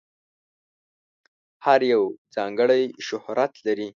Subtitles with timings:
[1.65, 2.03] هر یو
[2.35, 3.89] ځانګړی شهرت لري.